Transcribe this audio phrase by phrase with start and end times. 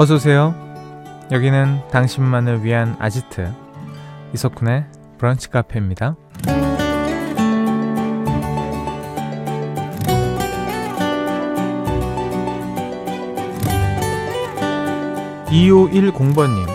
[0.00, 0.54] 어서 오세요.
[1.32, 3.52] 여기는 당신만을 위한 아지트
[4.32, 4.84] 이석훈의
[5.18, 6.14] 브런치 카페입니다.
[15.48, 16.68] 2510번님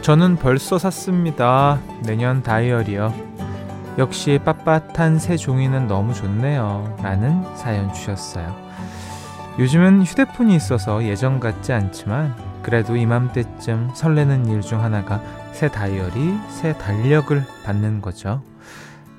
[0.00, 1.78] 저는 벌써 샀습니다.
[2.04, 3.12] 내년 다이어리요.
[3.98, 6.96] 역시 빳빳한 새 종이는 너무 좋네요.
[7.02, 8.67] 라는 사연 주셨어요.
[9.58, 15.20] 요즘은 휴대폰이 있어서 예전 같지 않지만 그래도 이맘때쯤 설레는 일 중 하나가
[15.52, 18.42] 새 다이어리, 새 달력을 받는 거죠.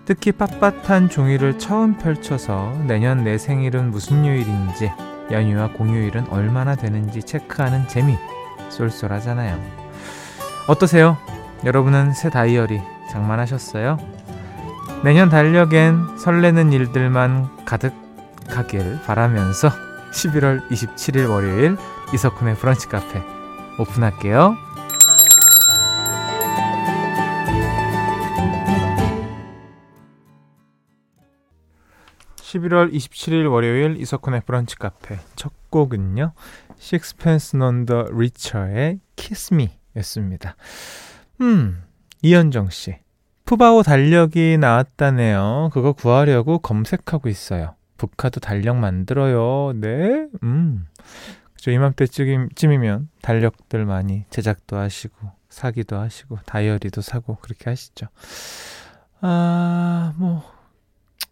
[0.05, 4.91] 특히 빳빳한 종이를 처음 펼쳐서 내년 내 생일은 무슨 요일인지
[5.31, 8.15] 연휴와 공휴일은 얼마나 되는지 체크하는 재미
[8.69, 9.59] 쏠쏠하잖아요.
[10.67, 11.17] 어떠세요?
[11.65, 12.81] 여러분은 새 다이어리
[13.11, 13.97] 장만하셨어요?
[15.03, 19.69] 내년 달력엔 설레는 일들만 가득하길 바라면서
[20.11, 21.77] 11월 27일 월요일
[22.13, 23.21] 이석훈의 브런치 카페
[23.77, 24.55] 오픈할게요.
[32.37, 36.33] 11월 27일 월요일 이석훈의 브런치 카페 첫 곡은요.
[36.79, 40.55] Sixpence None the Richer의 Kiss Me 였습니다.
[41.41, 41.83] 음,
[42.23, 42.97] 이현정 씨.
[43.45, 45.69] 푸바오 달력이 나왔다네요.
[45.73, 47.75] 그거 구하려고 검색하고 있어요.
[47.99, 49.73] 북카도 달력 만들어요.
[49.75, 50.27] 네.
[50.41, 50.87] 음.
[51.53, 51.71] 그죠.
[51.71, 58.07] 이맘때쯤이면 달력들 많이 제작도 하시고, 사기도 하시고, 다이어리도 사고, 그렇게 하시죠.
[59.21, 60.43] 아, 뭐,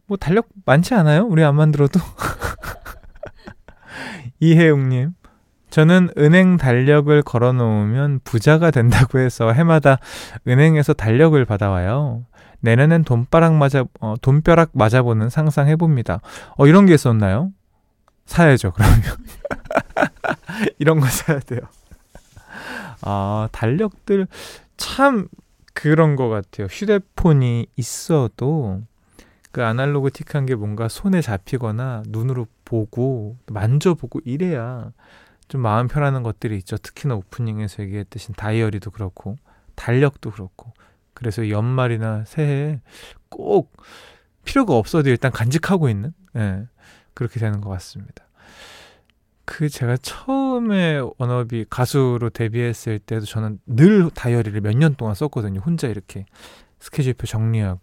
[0.06, 1.26] 뭐, 달력 많지 않아요?
[1.26, 2.00] 우리 안 만들어도.
[4.40, 5.14] 이혜웅님.
[5.70, 10.00] 저는 은행 달력을 걸어 놓으면 부자가 된다고 해서 해마다
[10.48, 12.26] 은행에서 달력을 받아와요.
[12.62, 16.22] 내년엔 돈바락 맞아, 어, 돈벼락 맞아보는 상상 해봅니다.
[16.58, 17.52] 어, 이런 게 있었나요?
[18.26, 19.02] 사야죠, 그러면.
[20.80, 21.62] 이런 거 사야 돼요.
[23.02, 24.28] 아, 달력들
[24.76, 25.28] 참
[25.74, 26.68] 그런 것 같아요.
[26.68, 28.82] 휴대폰이 있어도
[29.52, 34.92] 그 아날로그틱한 게 뭔가 손에 잡히거나 눈으로 보고 만져보고 이래야
[35.48, 36.78] 좀 마음 편하는 것들이 있죠.
[36.78, 39.38] 특히나 오프닝에서 얘기했듯이 다이어리도 그렇고
[39.76, 40.74] 달력도 그렇고
[41.18, 42.80] 그래서 연말이나 새해에
[43.30, 43.76] 꼭
[44.46, 46.68] 필요가 없어도 일단 간직하고 있는 예,
[47.16, 48.24] 그렇게 되는 것 같습니다.
[49.46, 55.62] 그 제가 처음에 워너비 가수로 데뷔했을 때도 저는 늘 다이어리를 몇 년 동안 썼거든요.
[55.62, 56.26] 혼자 이렇게
[56.80, 57.80] 스케줄표 정리하고.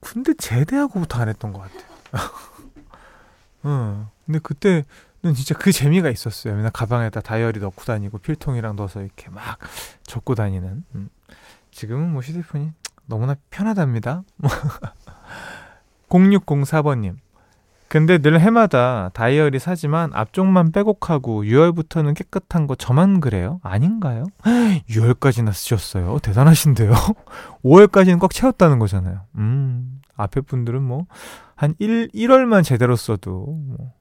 [0.00, 1.82] 근데 제대하고부터 안 했던 것 같아요.
[3.64, 4.84] 어, 근데 그때
[5.22, 6.54] 는 진짜 그 재미가 있었어요.
[6.54, 9.58] 맨날 가방에다 다이어리 넣고 다니고 필통이랑 넣어서 이렇게 막
[10.04, 10.84] 적고 다니는.
[10.94, 11.08] 음.
[11.70, 12.72] 지금은 뭐 휴대폰이
[13.06, 14.22] 너무나 편하답니다.
[16.08, 17.16] 0604번님.
[17.88, 23.60] 근데 늘 해마다 다이어리 사지만 앞쪽만 빼곡하고 6월부터는 깨끗한 거 저만 그래요?
[23.62, 24.24] 아닌가요?
[24.90, 26.18] 6월까지나 쓰셨어요.
[26.20, 26.92] 대단하신데요?
[27.64, 29.20] 5월까지는 꽉 채웠다는 거잖아요.
[29.36, 31.06] 음, 앞에 분들은 뭐,
[31.54, 33.92] 한 1, 1월만 제대로 써도, 뭐.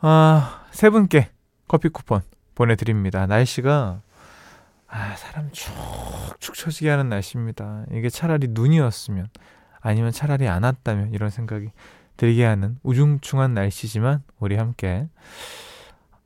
[0.00, 1.30] 아, 세 분께
[1.66, 2.22] 커피 쿠폰
[2.54, 3.26] 보내드립니다.
[3.26, 4.00] 날씨가,
[4.86, 7.86] 아, 사람 축축 처지게 하는 날씨입니다.
[7.92, 9.28] 이게 차라리 눈이었으면,
[9.80, 11.70] 아니면 차라리 안 왔다면, 이런 생각이
[12.16, 15.08] 들게 하는 우중충한 날씨지만 우리 함께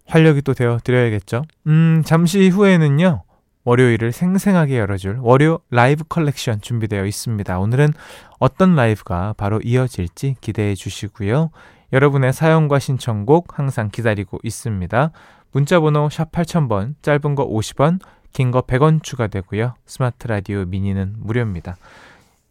[0.06, 1.44] 활력이 또 되어 드려야겠죠.
[1.68, 3.22] 음, 잠시 후에는요.
[3.64, 7.58] 월요일을 생생하게 열어줄 월요 라이브 컬렉션 준비되어 있습니다.
[7.60, 7.92] 오늘은
[8.40, 11.50] 어떤 라이브가 바로 이어질지 기대해 주시고요.
[11.92, 15.10] 여러분의 사연과 신청곡 항상 기다리고 있습니다.
[15.52, 18.00] 문자번호 샵 8000번, 짧은 거 50원,
[18.32, 19.74] 긴 거 100원 추가되고요.
[19.84, 21.76] 스마트 라디오 미니는 무료입니다.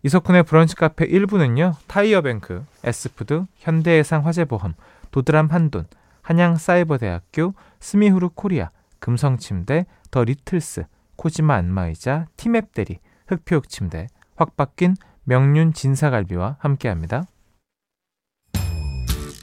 [0.03, 1.73] 이석훈의 브런치 카페 1부는요.
[1.87, 4.75] 타이어뱅크, 에스푸드, 현대해상 화재보험,
[5.09, 5.85] 도드람 한돈,
[6.21, 8.69] 한양사이버대학교, 스미후루 코리아,
[8.99, 10.85] 금성침대, 더 리틀스,
[11.15, 17.23] 코지마 안마의자, 티맵대리, 흑표흙침대, 확 바뀐 명륜 진사갈비와 함께합니다.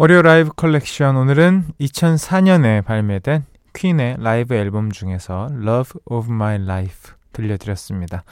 [0.00, 8.22] 월요 라이브 컬렉션 오늘은 2004년에 발매된 퀸의 라이브 앨범 중에서 Love of My Life 들려드렸습니다.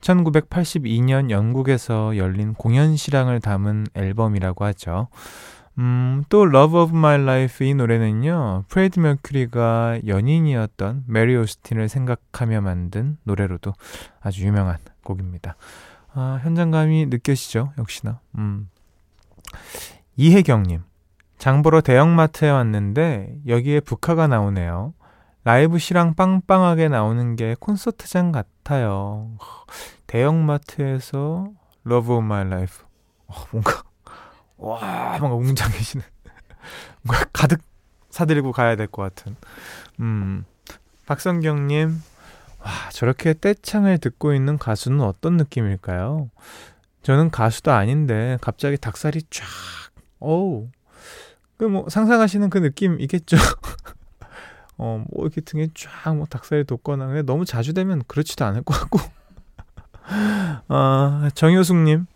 [0.00, 5.08] 1982년 영국에서 열린 공연 실황을 담은 앨범이라고 하죠.
[5.78, 8.66] 음, 또 Love of My Life 이 노래는요.
[8.68, 13.72] 프레디 머큐리가 연인이었던 메리 오스틴을 생각하며 만든 노래로도
[14.20, 15.56] 아주 유명한 곡입니다.
[16.14, 17.72] 아, 현장감이 느껴지죠.
[17.76, 18.20] 역시나.
[18.36, 18.68] 음.
[20.16, 20.87] 이혜경님.
[21.38, 24.94] 장보러 대형마트에 왔는데 여기에 브카가 나오네요.
[25.44, 29.36] 라이브 실황 빵빵하게 나오는 게 콘서트장 같아요.
[30.06, 31.48] 대형마트에서
[31.90, 32.84] of My Life.
[33.28, 33.82] 어, 뭔가
[34.56, 36.04] 와 뭔가 웅장해지는
[37.02, 37.60] 뭔가 가득
[38.10, 39.36] 사들고 가야 될 것 같은.
[40.00, 40.44] 음
[41.06, 42.02] 박성경님
[42.60, 46.30] 와 저렇게 떼창을 듣고 있는 가수는 어떤 느낌일까요?
[47.02, 49.46] 저는 가수도 아닌데 갑자기 닭살이 쫙
[50.18, 50.68] 어우
[51.58, 53.36] 그 뭐 상상하시는 그 느낌이겠죠.
[54.78, 58.74] 어, 뭐 이렇게 등에 쫙 뭐 닭살이 돋거나 근데 너무 자주 되면 그렇지도 않을 것
[58.74, 58.98] 같고.
[60.68, 62.06] 아, 정효숙님.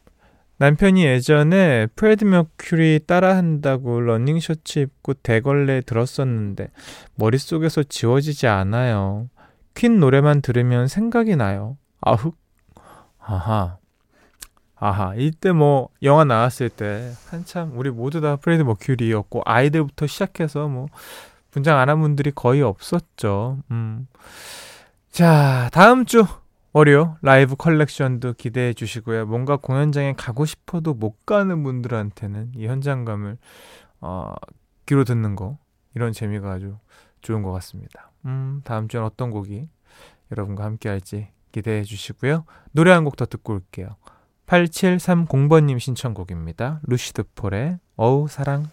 [0.58, 6.68] 남편이 예전에 프레디 머큐리 따라한다고 러닝 셔츠 입고 대걸레 들었었는데
[7.16, 9.28] 머릿속에서 지워지지 않아요.
[9.74, 11.78] 퀸 노래만 들으면 생각이 나요.
[12.00, 12.36] 아흑.
[13.18, 13.78] 아하.
[14.84, 15.14] 아하.
[15.16, 20.86] 이때 뭐 영화 나왔을 때 한참 우리 모두 다 프레디 머큐리였고 아이들부터 시작해서 뭐
[21.52, 23.58] 분장 안 한 분들이 거의 없었죠.
[23.70, 24.08] 음.
[25.10, 26.24] 자, 다음 주
[26.72, 29.26] 월요 라이브 컬렉션도 기대해 주시고요.
[29.26, 33.36] 뭔가 공연장에 가고 싶어도 못 가는 분들한테는 이 현장감을
[34.00, 34.34] 어,
[34.86, 35.58] 귀로 듣는 거
[35.94, 36.76] 이런 재미가 아주
[37.20, 38.10] 좋은 것 같습니다.
[38.24, 39.68] 음, 다음 주엔 어떤 곡이
[40.32, 42.46] 여러분과 함께 할지 기대해 주시고요.
[42.72, 43.94] 노래 한 곡 더 듣고 올게요.
[44.52, 46.80] 8730번님 신청곡입니다.
[46.82, 48.68] 루시드 폴의 오 사랑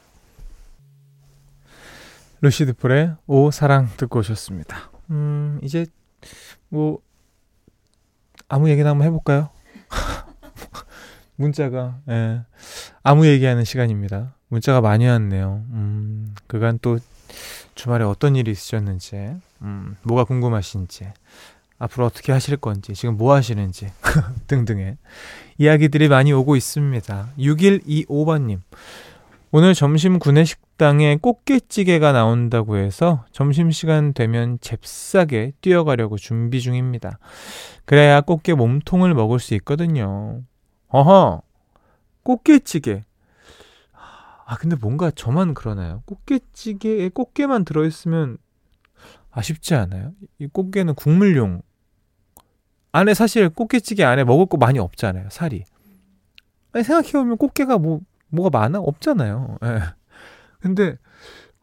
[2.42, 4.92] 루시드 폴의 오 사랑 듣고 오셨습니다.
[5.10, 5.86] 음, 이제
[6.68, 7.00] 뭐
[8.50, 9.52] 아무 얘기나 한번 해볼까요?
[11.38, 12.42] 문자가 예,
[13.02, 14.36] 아무 얘기하는 시간입니다.
[14.50, 15.64] 문자가 많이 왔네요.
[15.70, 17.00] 음, 그간 또
[17.76, 21.08] 주말에 어떤 일이 있으셨는지, 음, 뭐가 궁금하신지,
[21.80, 23.92] 앞으로 어떻게 하실 건지, 지금 뭐 하시는지
[24.48, 24.98] 등등의
[25.58, 27.30] 이야기들이 많이 오고 있습니다.
[27.38, 28.60] 6125번님.
[29.52, 37.20] 오늘 점심 구내식 식당에 꽃게찌개가 나온다고 해서 점심시간 되면 잽싸게 뛰어가려고 준비 중입니다.
[37.84, 40.42] 그래야 꽃게 몸통을 먹을 수 있거든요.
[40.88, 41.42] 어허!
[42.24, 43.04] 꽃게찌개.
[44.46, 46.02] 아, 근데 뭔가 저만 그러나요?
[46.06, 48.38] 꽃게찌개에 꽃게만 들어있으면
[49.32, 50.14] 아쉽지 않아요?
[50.40, 51.62] 이 꽃게는 국물용.
[52.92, 55.64] 안에 사실 꽃게찌개 안에 먹을 거 많이 없잖아요, 살이.
[56.72, 58.80] 아니, 생각해보면 꽃게가 뭐, 뭐가 많아?
[58.80, 59.58] 없잖아요.
[59.64, 59.80] 예.
[60.60, 60.98] 근데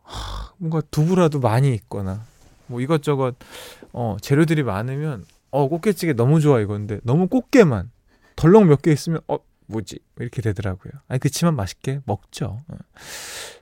[0.02, 2.22] 하, 뭔가 두부라도 많이 있거나
[2.66, 3.34] 뭐 이것저것
[3.92, 7.90] 어, 재료들이 많으면 어 꽃게찌개 너무 좋아 이건데 너무 꽃게만
[8.36, 10.92] 덜렁 몇 개 있으면 어 뭐지 이렇게 되더라고요.
[11.08, 12.60] 아니 그치만 맛있게 먹죠.
[12.68, 12.76] 어.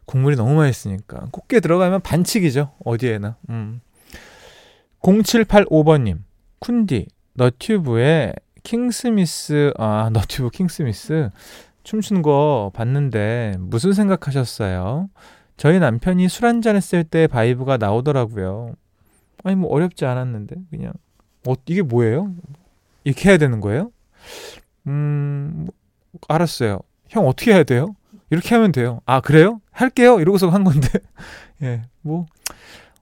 [0.06, 3.36] 국물이 너무 맛있으니까 꽃게 들어가면 반칙이죠 어디에나.
[3.50, 3.80] 음.
[5.02, 6.20] 0785번님
[6.60, 8.32] 쿤디 너튜브에
[8.62, 11.30] 킹스미스 아 너튜브 킹스미스
[11.82, 15.08] 춤추는 거 봤는데 무슨 생각하셨어요?
[15.56, 18.74] 저희 남편이 술 한잔 했을 때 vibe가 나오더라고요.
[19.44, 20.92] 아니 뭐 어렵지 않았는데 그냥
[21.46, 22.34] 어 이게 뭐예요?
[23.04, 23.90] 이렇게 해야 되는 거예요?
[24.86, 25.66] 음
[26.28, 26.80] 알았어요.
[27.08, 27.94] 형 어떻게 해야 돼요?
[28.30, 29.00] 이렇게 하면 돼요.
[29.04, 29.60] 아 그래요?
[29.70, 30.18] 할게요.
[30.20, 30.88] 이러고서 한 건데
[31.62, 32.26] 예 뭐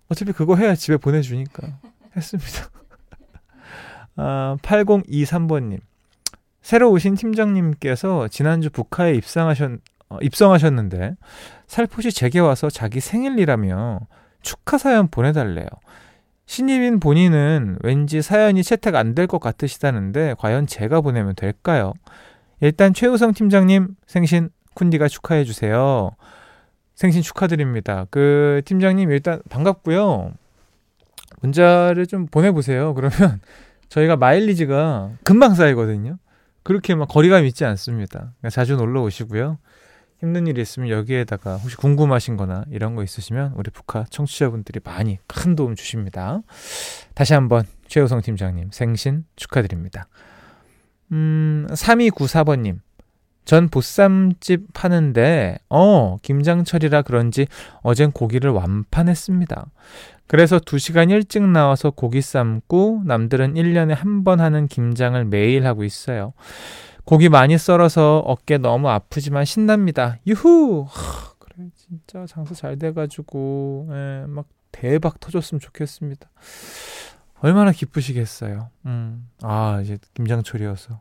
[0.08, 1.78] 어차피 그거 해야 집에 보내주니까
[2.16, 2.68] 했습니다.
[4.16, 5.78] 아 8023번님
[6.60, 11.16] 새로 오신 팀장님께서 지난주 북한에 입상하셨, 어, 입성하셨는데
[11.66, 14.00] 살포시 제게 와서 자기 생일이라며
[14.42, 15.66] 축하 사연 보내달래요.
[16.46, 21.94] 신입인 본인은 왠지 사연이 채택 안 될 것 같으시다는데 과연 제가 보내면 될까요?
[22.60, 26.10] 일단 최우성 팀장님 생신 쿤디가 축하해 주세요.
[26.94, 28.06] 생신 축하드립니다.
[28.10, 30.32] 그 팀장님 일단 반갑고요.
[31.40, 32.94] 문자를 좀 보내보세요.
[32.94, 33.40] 그러면
[33.92, 36.16] 저희가 마일리지가 금방 쌓이거든요.
[36.62, 38.18] 그렇게 막 거리감 있지 않습니다.
[38.18, 39.58] 그러니까 자주 놀러 오시고요.
[40.18, 45.56] 힘든 일이 있으면 여기에다가 혹시 궁금하신 거나 이런 거 있으시면 우리 북한 청취자분들이 많이 큰
[45.56, 46.40] 도움 주십니다.
[47.14, 50.06] 다시 한번 최우성 팀장님 생신 축하드립니다.
[51.10, 52.78] 음, 3294번님.
[53.44, 57.46] 전 보쌈집 파는데, 어, 김장철이라 그런지
[57.82, 59.66] 어젠 고기를 완판했습니다.
[60.28, 66.32] 그래서 2시간 일찍 나와서 고기 삶고 남들은 1년에 한 번 하는 김장을 매일 하고 있어요.
[67.04, 70.18] 고기 많이 썰어서 어깨 너무 아프지만 신납니다.
[70.26, 70.86] 유후!
[70.88, 76.30] 하, 그래, 진짜 장사 잘 돼가지고, 예, 막 대박 터졌으면 좋겠습니다.
[77.40, 78.70] 얼마나 기쁘시겠어요.
[78.86, 81.00] 음, 아, 이제 김장철이어서.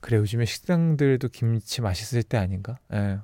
[0.00, 2.78] 그래, 요즘에 식당들도 김치 맛있을 때 아닌가?
[2.92, 3.18] 예.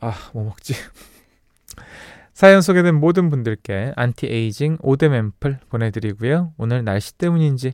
[0.00, 0.74] 아, 뭐 먹지?
[2.34, 6.54] 사연 소개된 모든 분들께 안티에이징 오뎀 앰플 보내드리고요.
[6.56, 7.72] 오늘 날씨 때문인지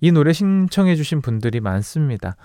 [0.00, 2.36] 이 노래 신청해주신 분들이 많습니다.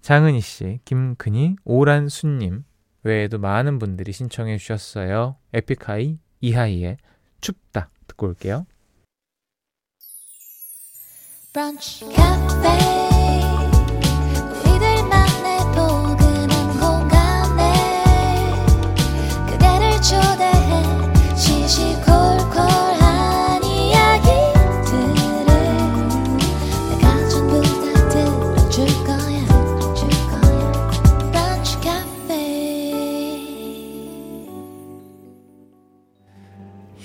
[0.00, 2.64] 장은희 씨, 김근희, 오란수님
[3.02, 5.36] 외에도 많은 분들이 신청해 주셨어요.
[5.52, 6.96] 에픽하이, 이하이의
[7.40, 8.66] 춥다 듣고 올게요.
[11.52, 12.06] 브런치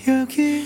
[0.05, 0.61] 카페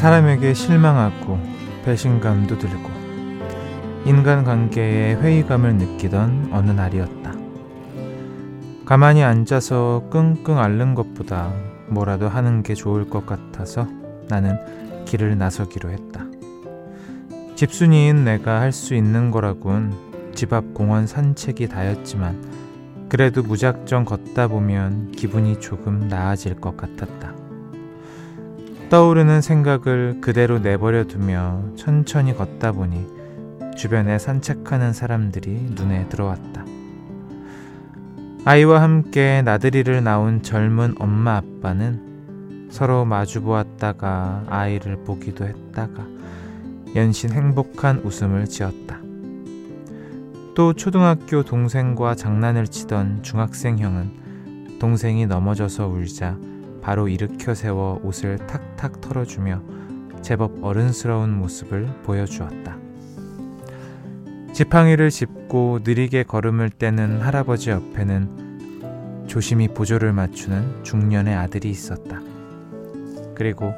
[0.00, 1.38] 사람에게 실망하고
[1.84, 2.90] 배신감도 들고
[4.06, 7.34] 인간관계에 회의감을 느끼던 어느 날이었다.
[8.86, 11.52] 가만히 앉아서 끙끙 앓는 것보다
[11.88, 13.86] 뭐라도 하는 게 좋을 것 같아서
[14.30, 14.56] 나는
[15.04, 16.24] 길을 나서기로 했다.
[17.54, 19.92] 집순이인 내가 할 수 있는 거라곤
[20.34, 22.42] 집 앞 공원 산책이 다였지만
[23.10, 27.39] 그래도 무작정 걷다 보면 기분이 조금 나아질 것 같았다.
[28.90, 33.06] 떠오르는 생각을 그대로 내버려 두며 천천히 걷다 보니
[33.76, 36.64] 주변에 산책하는 사람들이 눈에 들어왔다.
[38.44, 46.04] 아이와 함께 나들이를 나온 젊은 엄마 아빠는 서로 마주 보았다가 아이를 보기도 했다가
[46.96, 48.98] 연신 행복한 웃음을 지었다.
[50.56, 56.36] 또 초등학교 동생과 장난을 치던 중학생 형은 동생이 넘어져서 울자
[56.82, 59.62] 바로 일으켜 세워 옷을 탁탁 털어주며
[60.22, 62.76] 제법 어른스러운 모습을 보여주었다.
[64.52, 72.20] 지팡이를 짚고 느리게 걸음을 떼는 할아버지 옆에는 조심히 보조를 맞추는 중년의 아들이 있었다.
[73.34, 73.72] 그리고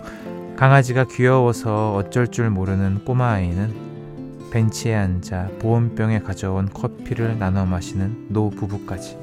[0.57, 3.93] 강아지가 귀여워서 어쩔 줄 모르는 꼬마아이는
[4.51, 9.22] 벤치에 앉아 보온병에 가져온 커피를 나눠 마시는 노 부부까지.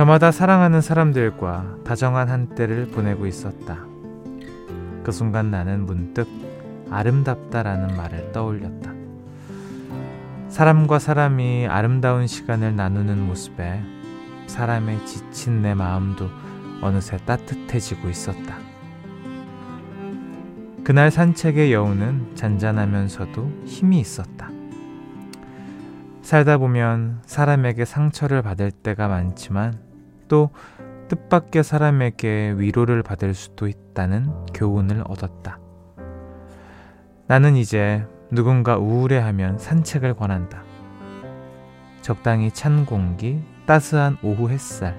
[0.00, 3.84] 저마다 사랑하는 사람들과 다정한 한때를 보내고 있었다.
[5.04, 6.26] 그 순간 나는 문득
[6.90, 8.94] 아름답다라는 말을 떠올렸다.
[10.48, 13.82] 사람과 사람이 아름다운 시간을 나누는 모습에
[14.46, 16.30] 사람의 지친 내 마음도
[16.80, 18.56] 어느새 따뜻해지고 있었다.
[20.82, 24.48] 그날 산책의 여우는 잔잔하면서도 힘이 있었다.
[26.22, 29.89] 살다 보면 사람에게 상처를 받을 때가 많지만
[30.30, 30.50] 또
[31.08, 35.58] 뜻밖의 사람에게 위로를 받을 수도 있다는 교훈을 얻었다.
[37.26, 40.62] 나는 이제 누군가 우울해하면 산책을 권한다.
[42.00, 44.96] 적당히 찬 공기, 따스한 오후 햇살,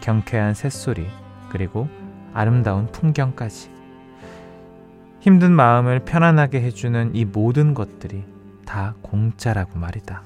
[0.00, 1.06] 경쾌한 새소리,
[1.48, 1.88] 그리고
[2.34, 3.70] 아름다운 풍경까지.
[5.20, 8.24] 힘든 마음을 편안하게 해주는 이 모든 것들이
[8.66, 10.22] 다 공짜라고 말이다.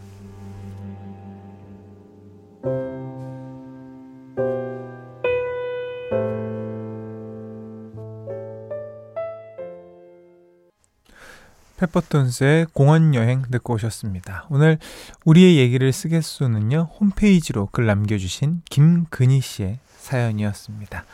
[11.76, 14.46] 페퍼톤스의 공원 여행 듣고 오셨습니다.
[14.50, 14.78] 오늘
[15.24, 21.04] 우리의 얘기를 쓰겠소는요, 홈페이지로 글 남겨주신 김근희 씨의 사연이었습니다.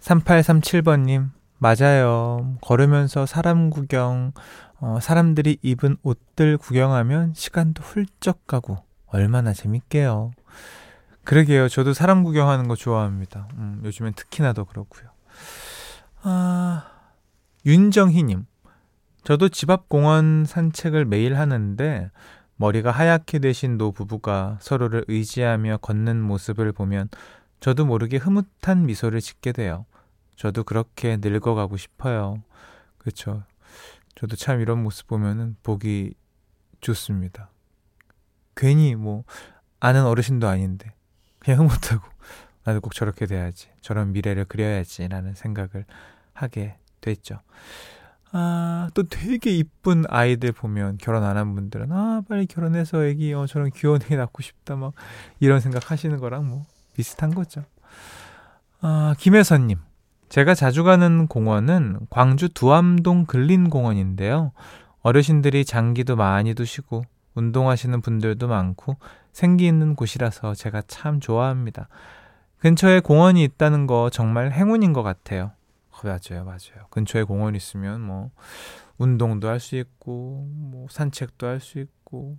[0.00, 2.56] 3837번님, 맞아요.
[2.60, 4.32] 걸으면서 사람 구경,
[4.80, 10.30] 어, 사람들이 입은 옷들 구경하면 시간도 훌쩍 가고 얼마나 재밌게요.
[11.24, 11.68] 그러게요.
[11.68, 13.48] 저도 사람 구경하는 거 좋아합니다.
[13.54, 15.10] 음, 요즘엔 특히나 더 그렇고요.
[16.22, 16.86] 아,
[17.66, 18.46] 윤정희님.
[19.28, 22.10] 저도 집 앞 공원 산책을 매일 하는데
[22.56, 27.10] 머리가 하얗게 되신 노 부부가 서로를 의지하며 걷는 모습을 보면
[27.60, 29.84] 저도 모르게 흐뭇한 미소를 짓게 돼요.
[30.36, 32.42] 저도 그렇게 늙어가고 싶어요.
[32.96, 33.42] 그렇죠.
[34.14, 36.14] 저도 참 이런 모습 보면은 보기
[36.80, 37.50] 좋습니다.
[38.56, 39.24] 괜히 뭐
[39.78, 40.94] 아는 어르신도 아닌데
[41.38, 42.08] 그냥 흐뭇하고
[42.64, 43.68] 나도 꼭 저렇게 돼야지.
[43.82, 45.84] 저런 미래를 그려야지라는 생각을
[46.32, 47.42] 하게 됐죠.
[48.32, 53.46] 아, 또 되게 이쁜 아이들 보면 결혼 안 한 분들은 아, 빨리 결혼해서 애기 어
[53.46, 54.92] 저런 귀여운 애기 낳고 싶다 막
[55.40, 57.62] 이런 생각 하시는 거랑 뭐 비슷한 거죠.
[58.80, 59.78] 아, 김혜선 님.
[60.28, 64.52] 제가 자주 가는 공원은 광주 두암동 근린공원인데요.
[65.00, 67.02] 어르신들이 장기도 많이 두시고
[67.34, 68.96] 운동하시는 분들도 많고
[69.32, 71.88] 생기 있는 곳이라서 제가 참 좋아합니다.
[72.58, 75.52] 근처에 공원이 있다는 거 정말 행운인 것 같아요.
[76.02, 76.86] 어, 맞아요, 맞아요.
[76.90, 78.30] 근처에 공원 있으면 뭐
[78.98, 82.36] 운동도 할 수 있고 뭐 산책도 할 수 있고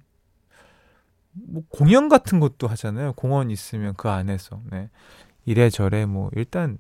[1.32, 3.14] 뭐 공연 같은 것도 하잖아요.
[3.14, 4.90] 공원 있으면 그 안에서 네.
[5.46, 6.78] 이래저래 뭐 일단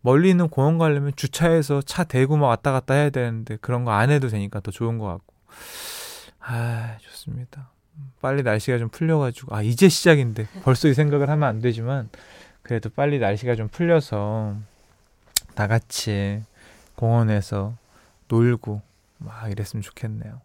[0.00, 4.10] 멀리 있는 공원 가려면 주차해서 차 대고 막 왔다 갔다 해야 되는데 그런 거 안
[4.10, 5.34] 해도 되니까 더 좋은 것 같고
[6.40, 7.70] 아 좋습니다.
[8.20, 12.08] 빨리 날씨가 좀 풀려가지고 아 이제 시작인데 벌써 이 생각을 하면 안 되지만
[12.62, 14.56] 그래도 빨리 날씨가 좀 풀려서
[15.54, 16.42] 다 같이
[16.96, 17.74] 공원에서
[18.28, 18.82] 놀고
[19.18, 20.40] 막 이랬으면 좋겠네요.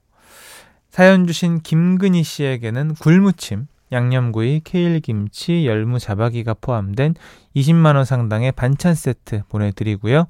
[0.90, 7.16] 사연 주신 김근희 씨에게는 굴무침, 양념구이, 케일김치, 열무 자박이가 포함된
[7.56, 10.26] 20만원 상당의 반찬 세트 보내드리고요.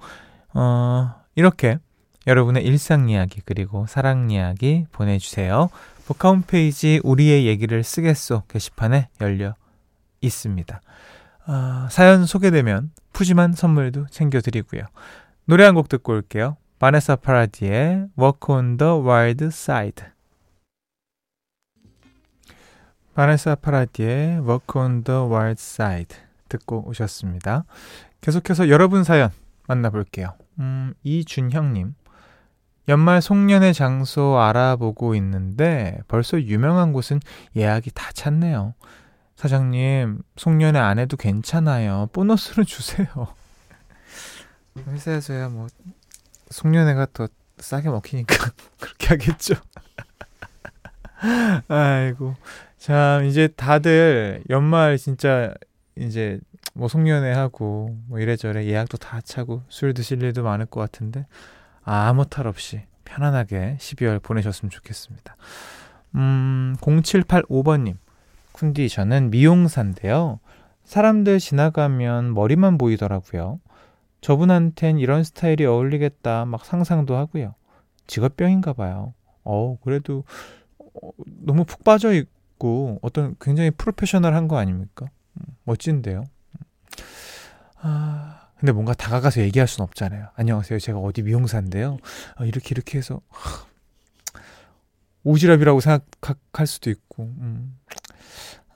[0.53, 1.79] 어, 이렇게
[2.27, 5.69] 여러분의 일상 이야기 그리고 사랑 이야기 보내주세요.
[6.05, 9.55] 복카 홈페이지 우리의 얘기를 쓰겠소 게시판에 열려
[10.22, 10.81] 있습니다.
[11.48, 14.83] 어, 사연 소개되면 푸짐한 선물도 챙겨드리고요.
[15.45, 16.57] 노래 한 곡 듣고 올게요.
[16.77, 20.05] 바네사 파라디의 Walk on the Wild Side
[23.15, 26.17] 바네사 파라디의 Walk on the Wild Side
[26.50, 27.65] 듣고 오셨습니다.
[28.21, 29.31] 계속해서 여러분 사연
[29.67, 30.36] 만나볼게요.
[30.59, 31.95] 음, 이준형님.
[32.89, 37.19] 연말 송년회 장소 알아보고 있는데 벌써 유명한 곳은
[37.55, 38.75] 예약이 다 찼네요.
[39.38, 42.10] 사장님, 송년회 안 해도 괜찮아요.
[42.12, 43.08] 보너스를 주세요.
[44.75, 45.67] 회사에서야 뭐
[46.50, 47.27] 송년회가 더
[47.60, 48.36] 싸게 먹히니까
[48.82, 49.53] 그렇게 하겠죠.
[51.67, 52.36] 아이고.
[52.79, 55.53] 참, 이제 다들 연말 진짜
[55.96, 56.40] 이제
[56.74, 61.27] 뭐 송년회 하고 뭐 이래저래 예약도 다 차고 술 드실 일도 많을 것 같은데
[61.83, 65.35] 아무 탈 없이 편안하게 12월 보내셨으면 좋겠습니다.
[66.16, 67.98] 음, 0785번님.
[68.89, 70.39] 저는 미용사인데요.
[70.83, 73.59] 사람들 지나가면 머리만 보이더라고요.
[74.22, 77.53] 저분한텐 이런 스타일이 어울리겠다 막 상상도 하고요.
[78.07, 79.13] 직업병인가 봐요.
[79.43, 80.24] 어, 그래도
[80.79, 85.05] 어, 너무 푹 빠져 있고 어떤 굉장히 프로페셔널한 거 아닙니까?
[85.35, 86.24] 음, 멋진데요.
[87.79, 90.29] 아, 근데 뭔가 다가가서 얘기할 수는 없잖아요.
[90.35, 90.79] 안녕하세요.
[90.79, 91.98] 제가 어디 미용사인데요.
[92.39, 93.22] 어, 이렇게 이렇게 해서
[95.25, 97.24] 오지랖이라고 생각할 수도 있고.
[97.24, 97.77] 음.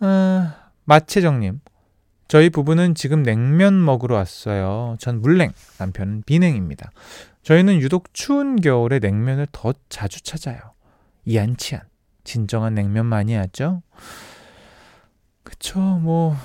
[0.01, 1.61] 아, 마채정님.
[2.27, 4.95] 저희 부부는 지금 냉면 먹으러 왔어요.
[4.99, 6.91] 전 물냉, 남편은 비냉입니다.
[7.43, 10.59] 저희는 유독 추운 겨울에 냉면을 더 자주 찾아요.
[11.25, 11.81] 이안치안.
[12.23, 13.81] 진정한 냉면 하죠?
[15.43, 16.35] 그쵸, 뭐,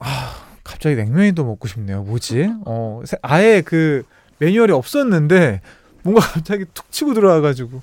[0.00, 2.02] 아, 갑자기 냉면이 또 먹고 싶네요.
[2.02, 2.52] 뭐지?
[2.66, 4.04] 어, 아예 그
[4.38, 5.60] 매뉴얼이 없었는데
[6.02, 7.80] 뭔가 갑자기 툭 치고 들어와가지고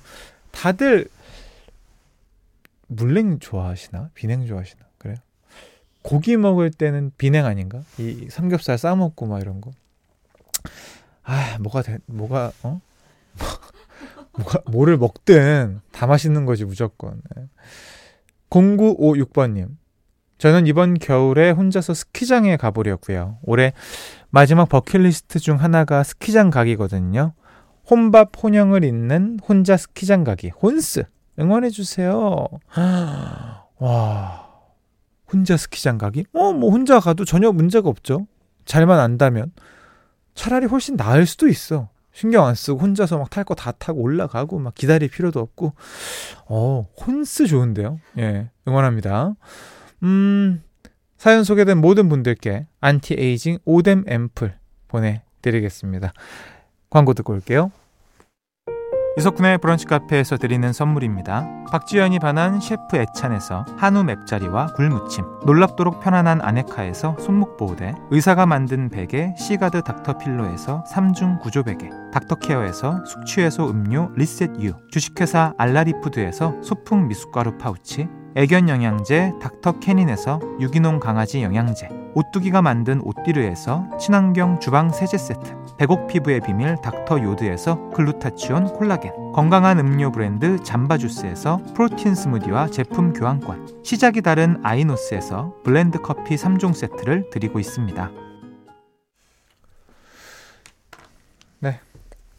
[0.52, 1.08] 다들
[2.88, 4.10] 물냉 좋아하시나?
[4.14, 4.89] 비냉 좋아하시나?
[6.02, 7.82] 고기 먹을 때는 비냉 아닌가?
[7.98, 9.72] 이 삼겹살 싸 먹고 막 이런 거.
[11.24, 12.82] 아, 뭐가 돼, 뭐가, 어?
[14.38, 17.22] 뭐가, 뭐를 먹든 다 맛있는 거지, 무조건.
[18.50, 19.78] 0956번 님.
[20.40, 23.38] 저는 이번 겨울에 혼자서 스키장에 가보려고요.
[23.44, 23.74] 올해
[24.30, 27.34] 마지막 버킷리스트 중 하나가 스키장 가기거든요.
[27.90, 30.50] 혼밥 혼영을 잇는 혼자 스키장 가기.
[30.50, 31.04] 혼스
[31.38, 32.48] 응원해 주세요.
[33.78, 34.49] 와.
[35.32, 36.26] 혼자 스키장 가기?
[36.34, 38.28] 어, 뭐 혼자 가도 전혀 문제가 없죠.
[38.66, 39.52] 잘만 안다면
[40.36, 41.90] 차라리 훨씬 나을 수도 있어.
[42.12, 45.74] 신경 안 쓰고 혼자서 막 탈 거 다 타고 올라가고 막 기다릴 필요도 없고.
[46.48, 48.00] 어, 혼스 좋은데요.
[48.18, 48.50] 예.
[48.68, 49.36] 응원합니다.
[50.04, 50.62] 음,
[51.18, 56.14] 사연 소개된 모든 분들께 안티에이징 오뎀 앰플 보내드리겠습니다.
[56.90, 57.72] 광고 듣고 올게요.
[59.18, 61.46] 이석훈의 브런치 카페에서 드리는 선물입니다.
[61.72, 69.82] 박지현이 반한 셰프 애찬에서 한우 맵자리와 굴무침 놀랍도록 편안한 아네카에서 손목보호대 의사가 만든 베개 시가드
[69.82, 79.80] 닥터필로에서 3중 구조베개 닥터케어에서 숙취해소 음료 리셋유 주식회사 알라리푸드에서 소풍 미숫가루 파우치 애견 영양제 닥터
[79.80, 87.24] 캐닌에서 유기농 강아지 영양제 오뚜기가 만든 오띠르에서 친환경 주방 세제 세트 백옥 피부의 비밀 닥터
[87.24, 96.00] 요드에서 글루타치온 콜라겐 건강한 음료 브랜드 잠바주스에서 프로틴 스무디와 제품 교환권 시작이 다른 아이노스에서 블렌드
[96.00, 98.12] 커피 3종 세트를 드리고 있습니다.
[101.62, 101.80] 네.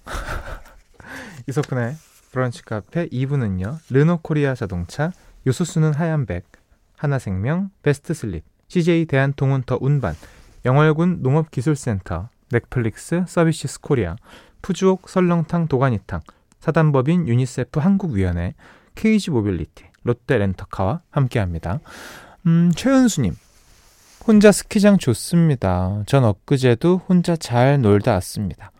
[1.48, 1.94] 이석훈의
[2.30, 5.10] 브런치 카페 2부는요 르노코리아 자동차
[5.46, 6.46] 요소수는 하얀백,
[6.96, 10.14] 하나생명, 베스트슬립, CJ 대한통운 더 운반,
[10.64, 14.16] 영월군 농업기술센터, 넷플릭스 서비스 코리아,
[14.62, 16.20] 푸주옥 설렁탕 도가니탕,
[16.58, 18.54] 사단법인 유니세프 한국위원회,
[18.94, 21.80] KG 모빌리티, 롯데 렌터카와 함께합니다.
[22.46, 23.34] 음, 최은수님.
[24.26, 26.02] 혼자 스키장 좋습니다.
[26.06, 28.70] 전 엊그제도 혼자 잘 놀다 왔습니다.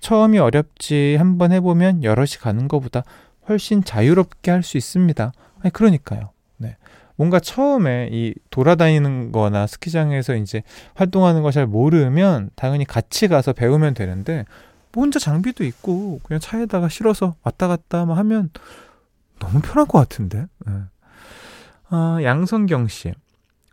[0.00, 3.04] 처음이 어렵지 한번 해보면 여럿이 가는 것보다
[3.48, 5.32] 훨씬 자유롭게 할 수 있습니다.
[5.60, 6.30] 아니, 그러니까요.
[6.58, 6.76] 네.
[7.16, 10.62] 뭔가 처음에 이 돌아다니는 거나 스키장에서 이제
[10.94, 14.44] 활동하는 거잘 모르면 당연히 같이 가서 배우면 되는데
[14.92, 18.50] 뭐 혼자 장비도 있고 그냥 차에다가 실어서 왔다 갔다 하면
[19.40, 20.46] 너무 편할 것 같은데.
[20.66, 20.72] 네.
[21.90, 23.12] 아, 양성경 씨.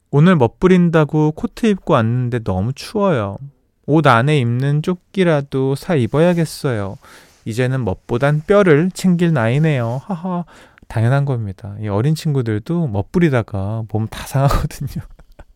[0.10, 3.38] 오늘 멋부린다고 코트 입고 왔는데 너무 추워요.
[3.86, 6.98] 옷 안에 입는 조끼라도 사 입어야겠어요.
[7.46, 10.02] 이제는 멋보단 뼈를 챙길 나이네요.
[10.04, 10.46] 하하.
[10.88, 11.76] 당연한 겁니다.
[11.82, 15.04] 이 어린 친구들도 멋부리다가 몸 다 상하거든요.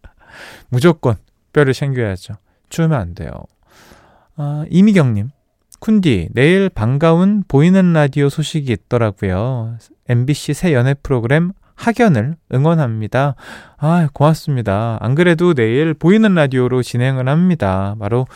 [0.70, 1.16] 무조건
[1.54, 2.36] 뼈를 챙겨야죠.
[2.70, 3.30] 추우면 안 돼요.
[4.36, 5.30] 아, 이미경님.
[5.82, 9.78] 쿤디, 내일 반가운 보이는 라디오 소식이 있더라고요.
[10.10, 13.36] MBC 새 연애 프로그램 학연을 응원합니다.
[13.78, 14.98] 아, 고맙습니다.
[15.00, 17.96] 안 그래도 내일 보이는 라디오로 진행을 합니다.
[18.00, 18.28] 바로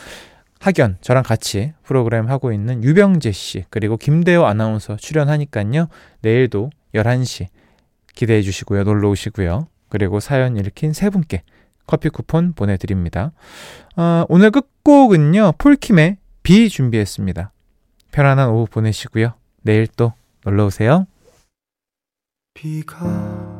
[0.64, 5.88] 학연, 저랑 같이 프로그램 하고 있는 유병재 씨, 그리고 김대호 아나운서 출연하니깐요.
[6.22, 7.48] 내일도 11시
[8.14, 8.84] 기대해 주시고요.
[8.84, 9.68] 놀러 오시고요.
[9.90, 11.42] 그리고 사연 읽힌 세 분께
[11.86, 13.32] 커피 쿠폰 보내드립니다.
[13.94, 15.52] 아, 오늘 끝곡은요.
[15.58, 17.52] 폴킴의 비 준비했습니다.
[18.10, 19.34] 편안한 오후 보내시고요.
[19.60, 21.06] 내일 또 놀러 오세요.
[22.54, 23.53] 비가